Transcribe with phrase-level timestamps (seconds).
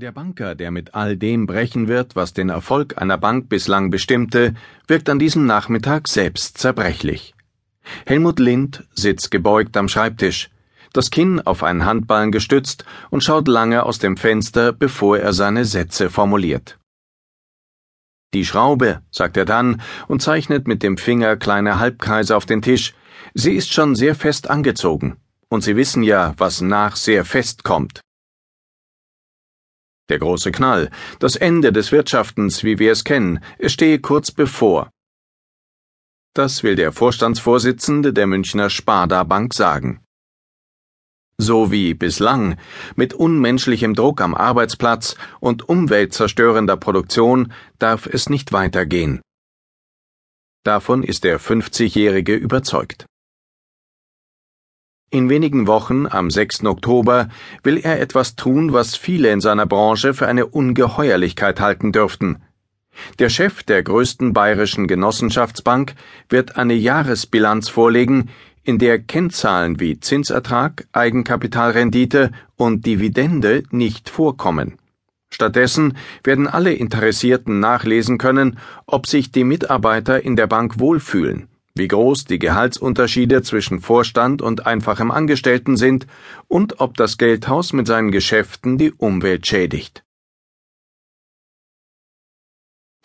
[0.00, 4.54] Der Banker, der mit all dem brechen wird, was den Erfolg einer Bank bislang bestimmte,
[4.86, 7.34] wirkt an diesem Nachmittag selbst zerbrechlich.
[8.06, 10.48] Helmut Lind sitzt gebeugt am Schreibtisch,
[10.94, 15.66] das Kinn auf einen Handballen gestützt und schaut lange aus dem Fenster, bevor er seine
[15.66, 16.78] Sätze formuliert.
[18.32, 22.94] Die Schraube, sagt er dann und zeichnet mit dem Finger kleine Halbkreise auf den Tisch.
[23.34, 25.18] Sie ist schon sehr fest angezogen.
[25.50, 28.00] Und Sie wissen ja, was nach sehr fest kommt.
[30.10, 30.90] Der große Knall,
[31.20, 34.90] das Ende des Wirtschaftens, wie wir es kennen, es stehe kurz bevor.
[36.34, 40.00] Das will der Vorstandsvorsitzende der Münchner Sparda Bank sagen.
[41.38, 42.58] So wie bislang,
[42.96, 49.22] mit unmenschlichem Druck am Arbeitsplatz und umweltzerstörender Produktion, darf es nicht weitergehen.
[50.64, 53.06] Davon ist der 50-Jährige überzeugt.
[55.12, 56.66] In wenigen Wochen, am 6.
[56.66, 57.28] Oktober,
[57.64, 62.42] will er etwas tun, was viele in seiner Branche für eine Ungeheuerlichkeit halten dürften.
[63.18, 65.94] Der Chef der größten bayerischen Genossenschaftsbank
[66.28, 68.28] wird eine Jahresbilanz vorlegen,
[68.62, 74.78] in der Kennzahlen wie Zinsertrag, Eigenkapitalrendite und Dividende nicht vorkommen.
[75.28, 81.88] Stattdessen werden alle Interessierten nachlesen können, ob sich die Mitarbeiter in der Bank wohlfühlen wie
[81.88, 86.06] groß die Gehaltsunterschiede zwischen Vorstand und einfachem Angestellten sind
[86.48, 90.04] und ob das Geldhaus mit seinen Geschäften die Umwelt schädigt.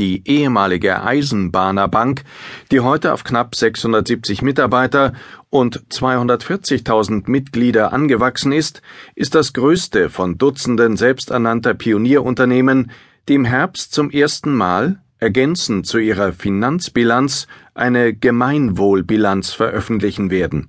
[0.00, 2.24] Die ehemalige Eisenbahnerbank,
[2.72, 5.12] die heute auf knapp 670 Mitarbeiter
[5.50, 8.82] und 240.000 Mitglieder angewachsen ist,
[9.14, 12.90] ist das größte von Dutzenden selbsternannter Pionierunternehmen,
[13.28, 20.68] die im Herbst zum ersten Mal ergänzend zu ihrer Finanzbilanz eine Gemeinwohlbilanz veröffentlichen werden.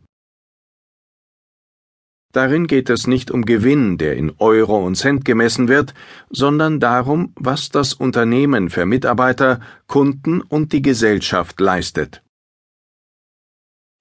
[2.31, 5.93] Darin geht es nicht um Gewinn, der in Euro und Cent gemessen wird,
[6.29, 12.24] sondern darum, was das Unternehmen für Mitarbeiter, Kunden und die Gesellschaft leistet.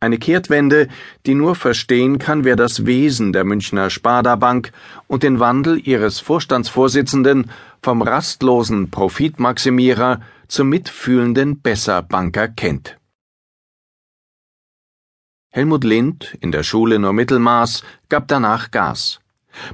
[0.04, 0.88] Eine Kehrtwende,
[1.24, 4.70] die nur verstehen kann, wer das Wesen der Münchner Sparda Bank
[5.06, 7.50] und den Wandel ihres Vorstandsvorsitzenden
[7.80, 12.98] vom rastlosen Profitmaximierer zum mitfühlenden Besserbanker kennt.
[15.48, 19.20] Helmut Lind, in der Schule nur Mittelmaß, gab danach Gas.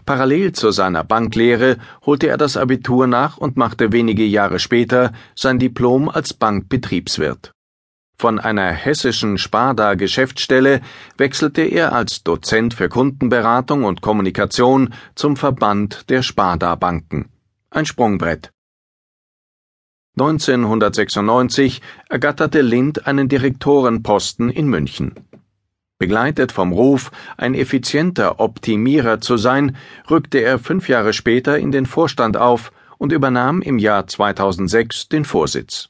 [0.06, 5.58] Parallel zu seiner Banklehre holte er das Abitur nach und machte wenige Jahre später sein
[5.58, 7.52] Diplom als Bankbetriebswirt.
[8.20, 10.82] Von einer hessischen Sparda-Geschäftsstelle
[11.16, 17.30] wechselte er als Dozent für Kundenberatung und Kommunikation zum Verband der Sparda-Banken.
[17.70, 18.50] Ein Sprungbrett.
[20.19, 21.80] 1996
[22.10, 25.14] ergatterte Lind einen Direktorenposten in München.
[25.97, 29.78] Begleitet vom Ruf, ein effizienter Optimierer zu sein,
[30.10, 35.25] rückte er fünf Jahre später in den Vorstand auf und übernahm im Jahr 2006 den
[35.25, 35.90] Vorsitz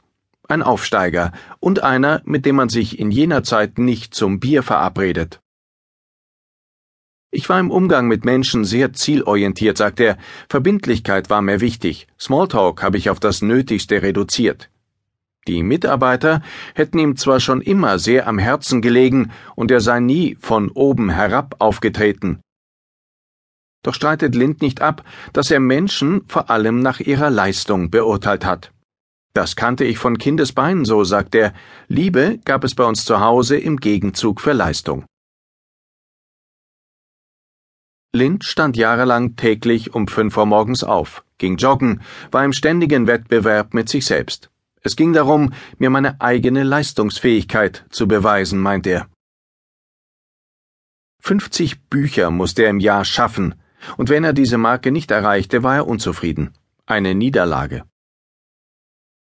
[0.51, 5.41] ein Aufsteiger und einer, mit dem man sich in jener Zeit nicht zum Bier verabredet.
[7.33, 10.19] Ich war im Umgang mit Menschen sehr zielorientiert, sagt er.
[10.49, 12.09] Verbindlichkeit war mir wichtig.
[12.19, 14.69] Smalltalk habe ich auf das Nötigste reduziert.
[15.47, 16.43] Die Mitarbeiter
[16.75, 21.09] hätten ihm zwar schon immer sehr am Herzen gelegen und er sei nie von oben
[21.09, 22.41] herab aufgetreten.
[23.83, 28.73] Doch streitet Lind nicht ab, dass er Menschen vor allem nach ihrer Leistung beurteilt hat.
[29.33, 31.55] Das kannte ich von Kindesbeinen so, sagt er.
[31.87, 35.05] Liebe gab es bei uns zu Hause im Gegenzug für Leistung.
[38.13, 42.03] Lind stand jahrelang täglich um fünf Uhr morgens auf, ging joggen,
[42.33, 44.51] war im ständigen Wettbewerb mit sich selbst.
[44.83, 49.09] Es ging darum, mir meine eigene Leistungsfähigkeit zu beweisen, meint er.
[51.21, 53.55] 50 Bücher musste er im Jahr schaffen,
[53.97, 56.55] und wenn er diese Marke nicht erreichte, war er unzufrieden.
[56.87, 57.85] Eine Niederlage.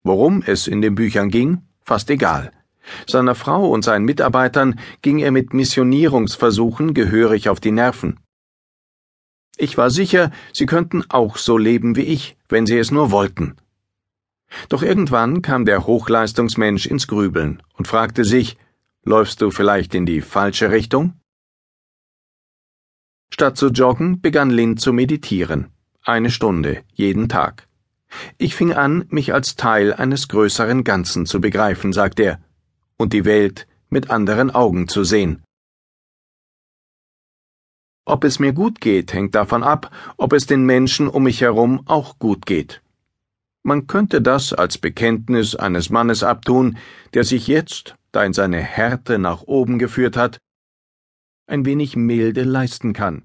[0.04, 2.52] Worum es in den Büchern ging, fast egal.
[3.06, 8.18] Seiner Frau und seinen Mitarbeitern ging er mit Missionierungsversuchen gehörig auf die Nerven.
[9.56, 13.56] Ich war sicher, sie könnten auch so leben wie ich, wenn sie es nur wollten.
[14.68, 18.58] Doch irgendwann kam der Hochleistungsmensch ins Grübeln und fragte sich,
[19.04, 21.14] läufst du vielleicht in die falsche Richtung?
[23.32, 25.68] Statt zu joggen begann Lind zu meditieren.
[26.02, 27.68] Eine Stunde, jeden Tag.
[28.38, 32.40] Ich fing an, mich als Teil eines größeren Ganzen zu begreifen, sagt er,
[32.96, 35.42] und die Welt mit anderen Augen zu sehen.
[38.04, 41.82] Ob es mir gut geht, hängt davon ab, ob es den Menschen um mich herum
[41.86, 42.82] auch gut geht.
[43.62, 46.78] Man könnte das als Bekenntnis eines Mannes abtun,
[47.14, 50.38] der sich jetzt, da ihn seine Härte nach oben geführt hat,
[51.46, 53.22] ein wenig Milde leisten kann,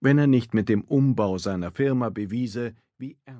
[0.00, 3.38] wenn er nicht mit dem Umbau seiner Firma bewiese, Wie ernst